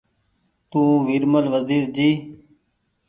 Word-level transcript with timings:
تو 0.69 0.81
ويرمل 1.05 1.45
وزير 1.53 1.83
جي 1.95 2.09